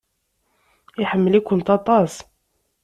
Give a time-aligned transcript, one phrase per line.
[1.01, 2.13] Iḥemmel-ikent aṭas.